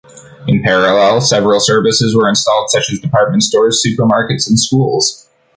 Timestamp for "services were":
1.59-2.27